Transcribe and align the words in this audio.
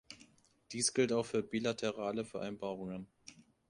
Dies 0.71 0.95
gilt 0.95 1.13
auch 1.13 1.27
für 1.27 1.43
bilaterale 1.43 2.25
Vereinbarungen. 2.25 3.05